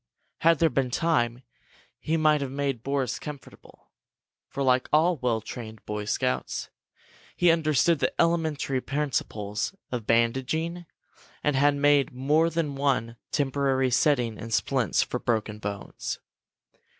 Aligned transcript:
Had 0.39 0.57
there 0.57 0.71
been 0.71 0.89
time, 0.89 1.43
he 1.99 2.17
might 2.17 2.41
have 2.41 2.49
made 2.49 2.81
Boris 2.81 3.19
comfortable, 3.19 3.91
for, 4.47 4.63
like 4.63 4.89
all 4.91 5.17
well 5.17 5.41
trained 5.41 5.85
Boy 5.85 6.05
Scouts, 6.05 6.71
he 7.35 7.51
understood 7.51 7.99
the 7.99 8.11
elementary 8.19 8.81
principles 8.81 9.75
of 9.91 10.07
bandaging 10.07 10.87
and 11.43 11.55
had 11.55 11.75
made 11.75 12.13
more 12.15 12.49
than 12.49 12.73
one 12.73 13.15
temporary 13.31 13.91
setting 13.91 14.39
in 14.39 14.49
splints 14.49 15.03
for 15.03 15.19
broken 15.19 15.59
bones. 15.59 16.17